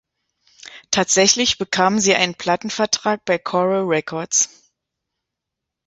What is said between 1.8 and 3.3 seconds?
sie einen Plattenvertrag